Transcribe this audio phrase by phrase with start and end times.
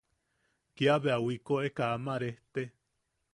[0.75, 2.63] Kia bea wikoʼeka ama rejte.